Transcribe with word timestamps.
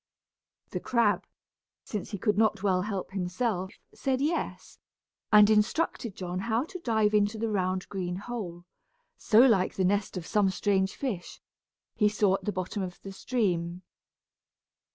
The 0.71 0.79
crab, 0.79 1.25
since 1.83 2.09
he 2.09 2.17
could 2.17 2.35
not 2.35 2.63
well 2.63 2.81
help 2.81 3.11
himself, 3.11 3.75
said 3.93 4.19
yes, 4.19 4.79
and 5.31 5.47
instructed 5.47 6.15
John 6.15 6.39
how 6.39 6.63
to 6.63 6.79
dive 6.79 7.13
into 7.13 7.37
the 7.37 7.49
round 7.51 7.87
green 7.87 8.15
hole, 8.15 8.65
so 9.15 9.41
like 9.41 9.75
the 9.75 9.85
nest 9.85 10.17
of 10.17 10.25
some 10.25 10.49
strange 10.49 10.95
fish, 10.95 11.39
he 11.93 12.09
saw 12.09 12.33
at 12.33 12.45
the 12.45 12.51
bottom 12.51 12.81
of 12.81 12.99
the 13.03 13.11
stream. 13.11 13.83